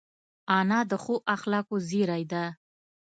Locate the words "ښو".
1.03-1.15